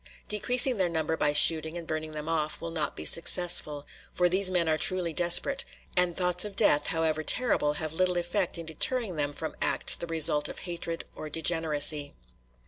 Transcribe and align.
Decreasing 0.27 0.77
their 0.77 0.89
number 0.89 1.15
by 1.15 1.31
shooting 1.31 1.77
and 1.77 1.85
burning 1.85 2.11
them 2.13 2.27
off 2.27 2.59
will 2.59 2.71
not 2.71 2.95
be 2.95 3.05
successful; 3.05 3.85
for 4.11 4.27
these 4.27 4.49
men 4.49 4.67
are 4.67 4.75
truly 4.75 5.13
desperate, 5.13 5.63
and 5.95 6.17
thoughts 6.17 6.43
of 6.43 6.55
death, 6.55 6.87
however 6.87 7.21
terrible, 7.21 7.73
have 7.73 7.93
little 7.93 8.17
effect 8.17 8.57
in 8.57 8.65
deterring 8.65 9.15
them 9.15 9.31
from 9.31 9.55
acts 9.61 9.95
the 9.95 10.07
result 10.07 10.49
of 10.49 10.57
hatred 10.61 11.05
or 11.15 11.29
degeneracy. 11.29 12.15